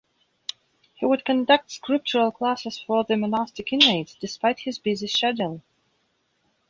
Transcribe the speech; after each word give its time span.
He 0.95 1.05
would 1.05 1.23
conduct 1.25 1.69
scriptural 1.69 2.31
classes 2.31 2.79
for 2.79 3.03
the 3.03 3.15
monastic 3.17 3.71
inmates 3.71 4.15
despite 4.15 4.61
his 4.61 4.79
busy 4.79 5.05
schedule. 5.05 5.61